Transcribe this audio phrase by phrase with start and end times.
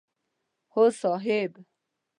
[0.73, 1.51] هو صاحب!